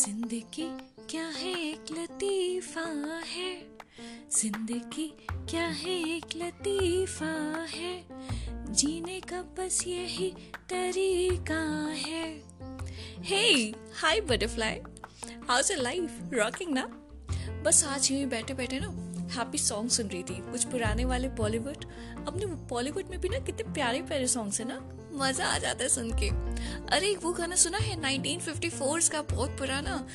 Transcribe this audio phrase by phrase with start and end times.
[0.00, 0.68] ज़िंदगी
[1.10, 2.80] क्या है एक लतीफा
[3.26, 3.66] है?
[4.32, 5.14] ज़िंदगी
[5.50, 8.06] क्या है एक लतीफा है?
[8.72, 10.30] जीने का बस यही
[10.70, 11.60] तरीका
[12.06, 12.42] है।
[13.22, 14.80] Hey hi butterfly
[15.48, 16.86] how your life rocking ना?
[17.62, 18.88] बस आज यूँ ही बैठे बैठे ना?
[19.40, 21.84] हैप्पी सॉन्ग सुन रही थी। कुछ पुराने वाले बॉलीवुड
[22.28, 24.80] अपने बॉलीवुड में भी ना कितने प्यारे प्यारे सॉन्ग्स है ना।
[25.12, 26.28] मज़ा आ जाता है सुन के।
[26.96, 30.06] अरे, वो गाना सुना है 1954 का, बहुत पुराना।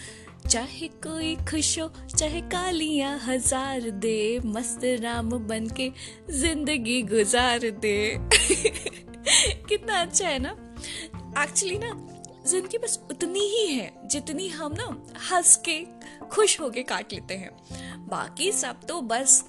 [0.49, 5.91] चाहे कोई खुश हो, चाहे कालियाँ हज़ार दे, मस्त राम बन के
[6.31, 8.17] ज़िंदगी गुजार दे।
[9.69, 10.49] कितना अच्छा है ना।
[11.43, 12.14] एक्चुअली ना
[12.47, 14.85] ज़िंदगी बस उतनी ही है जितनी हम ना
[15.29, 15.79] हंस के
[16.31, 19.43] खुश होके काट लेते हैं। बाकी सब तो बस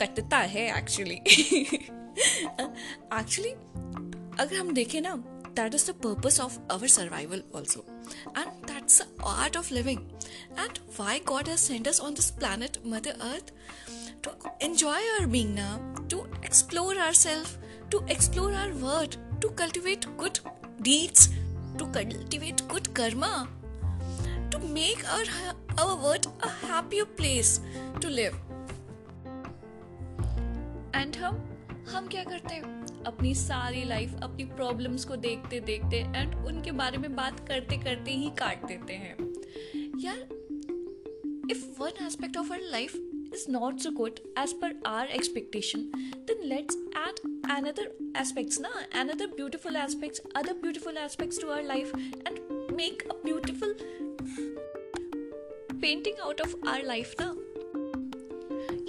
[0.00, 1.14] कटता है एक्चुअली
[3.14, 3.50] एक्चुअली
[4.42, 5.14] अगर हम देखें ना
[5.56, 7.84] that is the purpose of our survival also
[8.38, 10.00] and that's art of living
[10.58, 13.52] and why God has send us on this planet mother earth
[14.24, 15.76] to enjoy our being now,
[16.08, 17.52] to explore ourselves,
[17.92, 20.40] to explore our word, to cultivate good
[20.82, 21.28] deeds,
[21.80, 23.32] to cultivate good karma
[24.52, 25.28] to make our
[25.80, 27.58] our world a happy place
[28.02, 28.34] to live
[30.96, 31.46] and हम
[31.88, 33.04] हम क्या करते हैं?
[33.04, 38.10] अपनी सारी life अपनी problems को देखते देखते एंड उनके बारे में बात करते करते
[38.10, 39.16] ही काट देते हैं।
[40.00, 40.18] यार
[41.50, 42.96] if one aspect of our life
[43.34, 45.80] is not so good as per our expectation
[46.28, 47.20] then let's add
[47.50, 48.70] another aspects, na?
[49.00, 51.92] Another beautiful aspects, other beautiful aspects to our life
[52.26, 52.40] and
[52.72, 53.74] make a beautiful
[55.82, 57.34] painting out of our life, na?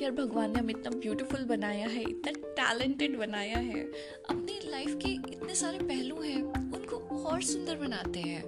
[0.02, 3.84] यार, भगवान ने हमें इतना beautiful बनाया है, इतना talented बनाया है।
[4.30, 8.42] अपनी लाइफ के इतने सारे पहलू हैं, उनको और सुंदर बनाते हैं।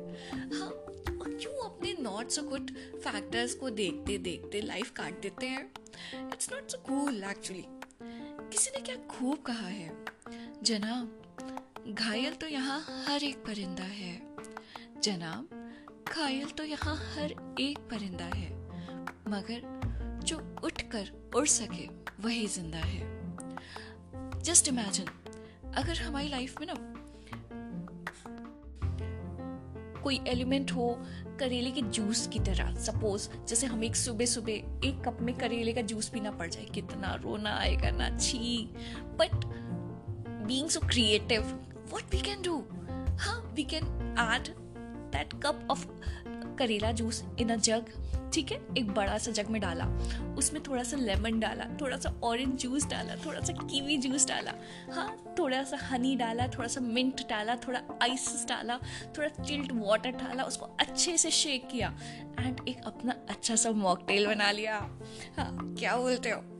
[0.53, 0.73] हाँ
[1.23, 5.71] क्यों अपने नॉट सो गुड फैक्टर्स को देखते देखते लाइफ काट देते हैं?
[6.15, 7.63] It's not so cool actually
[8.51, 10.12] किसी ने क्या खूब कहा है?
[10.63, 14.11] जनाब, घायल तो यहाँ हर एक परिंदा है।
[15.03, 15.47] जनाब,
[16.07, 18.49] घायल तो यहाँ हर एक परिंदा है,
[19.29, 21.87] मगर जो उठकर उड़ सके,
[22.23, 25.07] वही ज़िंदा है। जस्ट इमेजिन,
[25.75, 26.75] अगर हमारी लाइफ में ना
[30.03, 30.87] कोई एलिमेंट हो
[31.39, 35.73] करेले के जूस की तरह, सपोज़, जैसे हम एक सुबह सुबह एक कप में करेले
[35.73, 38.69] का जूस पीना पड़ जाए, कितना रोना आएगा, ना छी
[39.19, 39.45] but
[40.45, 41.41] being so creative
[41.89, 42.63] what we can do
[43.17, 43.83] हाँ we can
[44.19, 44.47] add
[45.11, 45.87] that cup of
[46.59, 47.85] karela juice in a jug
[48.33, 48.61] ठीक है?
[48.77, 49.85] एक बड़ा सा जग में डाला।
[50.37, 54.53] उसमें थोड़ा सा लेमन डाला, थोड़ा सा ऑरेंज जूस डाला, थोड़ा सा कीवी जूस डाला।
[54.93, 55.35] हाँ?
[55.39, 58.79] थोड़ा सा हनी डाला, थोड़ा सा मिंट डाला, थोड़ा आइस डाला,
[59.17, 61.97] थोड़ा चिल्ड वाटर डाला, उसको अच्छे से शेक किया।
[62.39, 64.77] एंड एक अपना अच्छा सा मॉकटेल बना लिया।
[65.37, 66.52] हाँ क्या बोलते हो?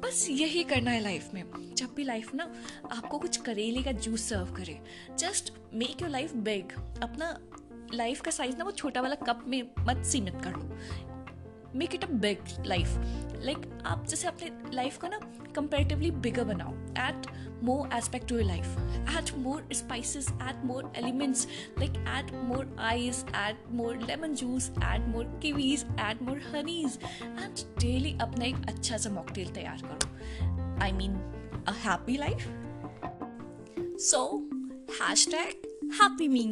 [0.00, 1.44] बस यही करना है लाइफ में।
[1.74, 2.52] जब भी लाइफ ना
[2.92, 4.78] आपको कुछ करेले का जूस सर्व करे
[5.18, 6.72] just make your life big
[7.02, 7.38] अपना
[7.94, 11.07] लाइफ का साइज़ ना वो छोटा वाला कप में मत सीमित कर लो।
[11.76, 12.98] Make it a big life
[13.44, 15.18] like आप जैसे अपने लाइफ को ना
[15.56, 16.72] कंपेरेटिवली बिगर बनाओ.
[16.98, 17.26] Add
[17.64, 18.66] more aspect to your life
[19.18, 21.46] add more spices add more elements
[21.78, 27.64] like add more ice add more lemon juice add more kiwis add more honeys and
[27.80, 30.80] daily अपना एक अच्छा सा mocktail तैयार करो.
[30.84, 31.14] I mean
[31.68, 32.48] a happy life
[34.00, 34.24] so
[35.30, 36.44] hashtag happy me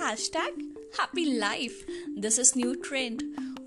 [0.32, 0.62] hashtag
[1.00, 1.86] happy life
[2.18, 3.22] this is new trend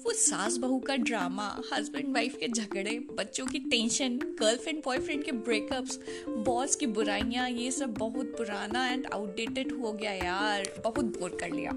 [0.07, 5.31] वो सास बहू का ड्रामा हस्बैंड वाइफ के झगड़े, बच्चों की टेंशन गर्लफ्रेंड बॉयफ्रेंड के
[5.31, 5.99] ब्रेकअप्स
[6.45, 11.51] बॉस की बुराइयाँ, ये सब बहुत पुराना एंड आउटडेटेड हो गया यार बहुत बोर कर
[11.51, 11.71] लिया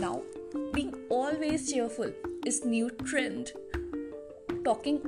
[0.00, 0.20] now
[0.56, 2.14] being always cheerful
[2.46, 3.44] is new trend
[4.64, 4.98] talking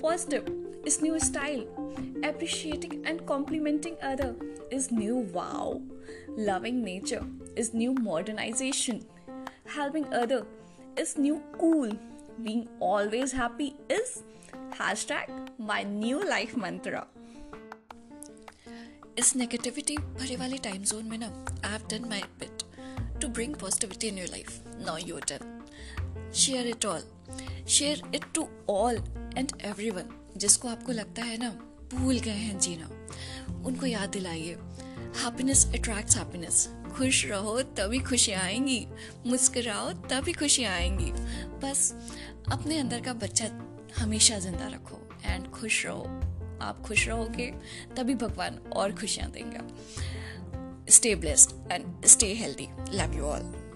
[0.00, 0.54] positive
[0.88, 1.62] is new style.
[2.26, 4.28] Appreciating and complimenting other
[4.76, 5.80] is new wow.
[6.50, 7.24] Loving nature
[7.62, 9.02] is new modernization.
[9.74, 10.38] Helping other
[10.98, 11.92] is new cool.
[12.42, 14.22] Being always happy is
[14.78, 15.30] hashtag
[15.70, 17.04] my new life mantra.
[19.18, 21.26] इस negativity भरे वाले time zone में ना
[21.64, 22.62] I have done my bit
[23.22, 27.02] to bring positivity in your life now you're done share it all
[27.68, 28.96] share it to all
[29.36, 29.52] and
[29.90, 31.50] everyone जिसको आपको लगता है ना,
[31.94, 32.88] भूल गए हैं जीना।
[33.66, 34.54] उनको याद दिलाइए।
[35.22, 38.86] हैप्पीनेस अट्रैक्ट्स हैप्पीनेस खुश रहो, तभी खुशियाँ आएँगी।
[39.26, 41.10] मुस्कुराओ, तभी खुशियाँ आएँगी।
[41.62, 41.94] बस
[42.52, 43.46] अपने अंदर का बच्चा
[43.98, 46.02] हमेशा ज़िंदा रखो एंड खुश रहो।
[46.62, 47.54] आप खुश रहोगे,
[47.96, 49.58] तभी भगवान और खुशियाँ देंगे।
[50.92, 53.67] Stay blessed and stay healthy love you all